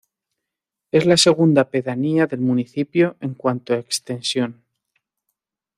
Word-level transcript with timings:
Es 0.91 1.05
la 1.05 1.15
segunda 1.15 1.69
pedanía 1.69 2.25
del 2.25 2.39
municipio 2.39 3.17
en 3.19 3.35
cuanto 3.35 3.75
a 3.75 3.77
extensión. 3.77 4.63